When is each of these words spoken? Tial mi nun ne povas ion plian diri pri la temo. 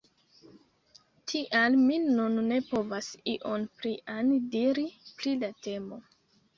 Tial 1.31 1.77
mi 1.83 1.99
nun 2.07 2.41
ne 2.49 2.59
povas 2.73 3.13
ion 3.37 3.71
plian 3.79 4.35
diri 4.59 4.91
pri 5.15 5.41
la 5.47 5.57
temo. 5.67 6.07